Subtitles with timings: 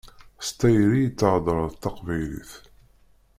[0.45, 2.51] S tayri i theddṛeḍ taqbaylit.